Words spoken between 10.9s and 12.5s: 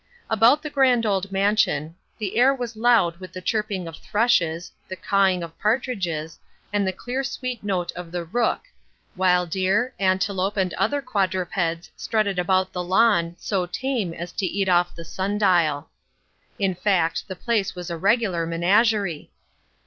quadrupeds strutted